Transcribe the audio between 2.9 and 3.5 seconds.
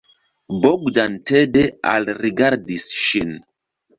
ŝin.